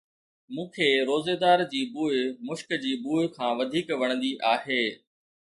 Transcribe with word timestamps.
مون 0.53 0.67
کي 0.77 0.87
روزيدار 1.09 1.63
جي 1.73 1.81
بوءِ 1.93 2.15
مشڪ 2.47 2.69
جي 2.87 2.93
بوءَ 3.03 3.31
کان 3.37 3.51
وڌيڪ 3.59 3.87
وڻندي 4.01 4.33
آهي 4.55 4.83